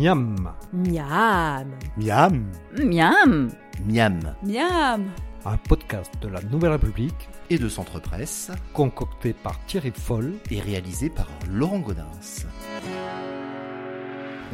[0.00, 0.34] Miam,
[0.72, 1.68] Miam.
[1.98, 2.50] Miam.
[2.74, 3.50] Miam
[3.84, 4.34] Miam.
[4.42, 5.10] Miam.
[5.44, 10.36] un podcast de la Nouvelle République Et de Centre Presse concocté par Thierry Foll.
[10.50, 12.46] et réalisé par Laurent Gaudens.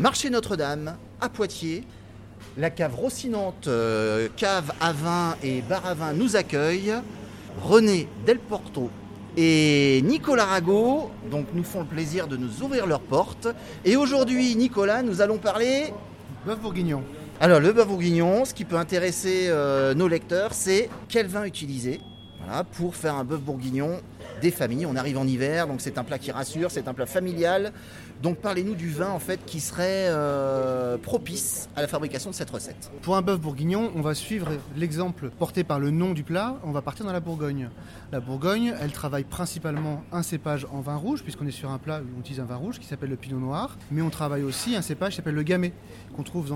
[0.00, 1.84] Marché Notre-Dame, à Poitiers.
[2.56, 6.92] La cave rossinante, euh, cave à vin et bar à vin nous accueille.
[7.62, 8.90] René Delporto
[9.36, 13.48] et Nicolas Rago donc, nous font le plaisir de nous ouvrir leurs portes.
[13.84, 15.92] Et aujourd'hui, Nicolas, nous allons parler
[16.46, 17.02] Bœuf bourguignon.
[17.40, 22.00] Alors, le bœuf bourguignon, ce qui peut intéresser euh, nos lecteurs, c'est quel vin utiliser?
[22.72, 24.00] Pour faire un bœuf bourguignon
[24.40, 24.86] des familles.
[24.86, 27.72] On arrive en hiver, donc c'est un plat qui rassure, c'est un plat familial.
[28.22, 32.48] Donc, parlez-nous du vin en fait qui serait euh, propice à la fabrication de cette
[32.48, 32.90] recette.
[33.02, 36.56] Pour un bœuf bourguignon, on va suivre l'exemple porté par le nom du plat.
[36.64, 37.68] On va partir dans la Bourgogne.
[38.12, 42.00] La Bourgogne, elle travaille principalement un cépage en vin rouge, puisqu'on est sur un plat
[42.00, 43.76] où on utilise un vin rouge qui s'appelle le pinot noir.
[43.90, 45.72] Mais on travaille aussi un cépage qui s'appelle le gamay,
[46.16, 46.46] qu'on trouve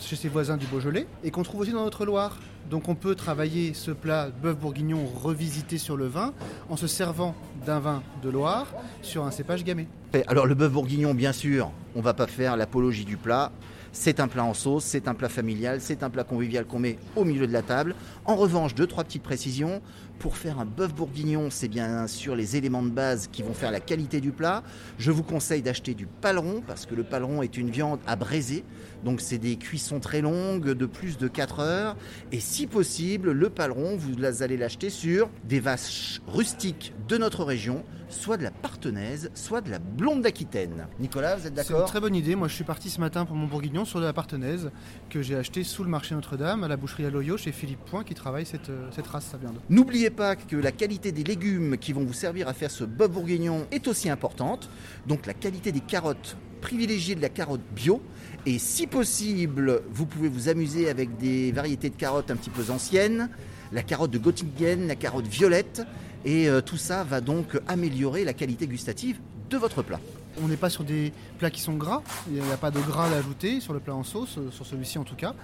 [0.00, 2.38] chez ses voisins du Beaujolais et qu'on trouve aussi dans notre Loire.
[2.70, 6.32] Donc on peut travailler ce plat bœuf bourguignon revisité sur le vin
[6.68, 7.34] en se servant
[7.66, 8.66] d'un vin de Loire
[9.02, 9.86] sur un cépage gamay.
[10.26, 13.52] Alors, le bœuf bourguignon, bien sûr, on va pas faire l'apologie du plat.
[13.96, 16.98] C'est un plat en sauce, c'est un plat familial, c'est un plat convivial qu'on met
[17.14, 17.94] au milieu de la table.
[18.24, 19.80] En revanche, deux, trois petites précisions.
[20.18, 23.70] Pour faire un bœuf bourguignon, c'est bien sûr les éléments de base qui vont faire
[23.70, 24.64] la qualité du plat.
[24.98, 28.64] Je vous conseille d'acheter du paleron parce que le paleron est une viande à braiser.
[29.04, 31.96] Donc c'est des cuissons très longues de plus de 4 heures.
[32.32, 37.84] Et si possible, le paleron, vous allez l'acheter sur des vaches rustiques de notre région,
[38.14, 40.86] soit de la partenaise, soit de la blonde d'Aquitaine.
[41.00, 41.88] Nicolas, vous êtes C'est une d'accord?
[41.88, 42.34] très bonne idée.
[42.36, 44.70] Moi, je suis parti ce matin pour mon bourguignon sur de la partenaise
[45.10, 48.04] que j'ai acheté sous le marché Notre-Dame à la boucherie à Loyo chez Philippe Point
[48.04, 49.56] qui travaille cette, euh, cette race, viande.
[49.68, 53.10] N'oubliez pas que la qualité des légumes qui vont vous servir à faire ce bœuf
[53.10, 54.70] bourguignon est aussi importante.
[55.06, 58.00] Donc la qualité des carottes, privilégiez de la carotte bio.
[58.46, 62.70] Et si possible, vous pouvez vous amuser avec des variétés de carottes un petit peu
[62.70, 63.28] anciennes,
[63.72, 65.82] la carotte de Göttingen, la carotte violette.
[66.24, 69.18] Et euh, tout ça va donc améliorer la qualité gustative
[69.50, 70.00] de votre plat.
[70.42, 72.02] On n'est pas sur des plats qui sont gras.
[72.28, 74.66] Il n'y a pas de gras à ajouter sur le plat en sauce, euh, sur
[74.66, 75.34] celui-ci en tout cas.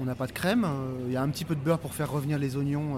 [0.00, 0.64] On n'a pas de crème.
[0.64, 2.96] euh, Il y a un petit peu de beurre pour faire revenir les oignons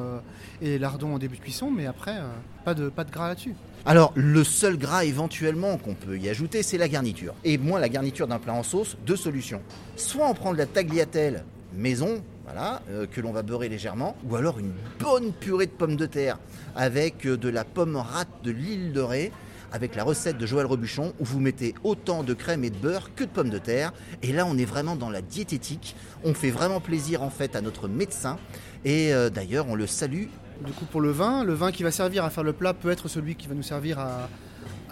[0.60, 2.16] et les lardons en début de cuisson, mais après,
[2.64, 3.54] pas, de, pas de gras là-dessus.
[3.84, 7.34] Alors, le seul gras éventuellement qu'on peut y ajouter, c'est la garniture.
[7.42, 9.60] Et moi, la garniture d'un plat en sauce, deux solutions.
[9.96, 11.44] Soit on prend de la tagliatelle
[11.74, 15.96] maison, voilà, euh, que l'on va beurrer légèrement, ou alors une bonne purée de pommes
[15.96, 16.38] de terre
[16.74, 19.32] avec euh, de la pomme rate de l'île de Ré,
[19.72, 23.14] avec la recette de Joël Rebuchon, où vous mettez autant de crème et de beurre
[23.14, 23.92] que de pommes de terre.
[24.22, 25.96] Et là, on est vraiment dans la diététique.
[26.24, 28.38] On fait vraiment plaisir en fait à notre médecin.
[28.84, 30.26] Et euh, d'ailleurs, on le salue
[30.64, 32.90] Du coup, pour le vin, le vin qui va servir à faire le plat peut
[32.90, 34.28] être celui qui va nous servir à,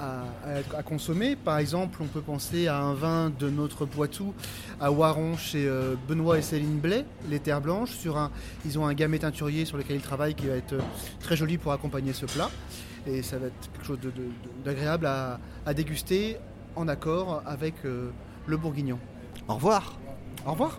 [0.00, 1.36] à- à- à consommer.
[1.36, 4.32] Par exemple, on peut penser à un vin de notre Poitou
[4.80, 7.90] à Waron chez euh, Benoît et Céline Blais, les Terres Blanches.
[7.92, 8.30] Sur un,
[8.64, 10.80] ils ont un gamay teinturier sur lequel ils travaillent qui va être euh,
[11.20, 12.50] très joli pour accompagner ce plat.
[13.06, 13.98] Et ça va être quelque chose
[14.64, 16.36] d'agréable à, à déguster
[16.76, 18.10] en accord avec euh,
[18.46, 18.98] le bourguignon.
[19.48, 19.98] au revoir.
[20.46, 20.78] Au revoir